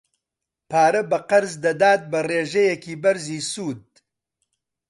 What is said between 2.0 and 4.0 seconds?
بە ڕێژەیەکی بەرزی سوود.